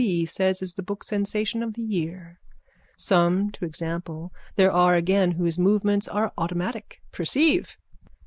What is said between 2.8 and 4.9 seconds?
Some, to example, there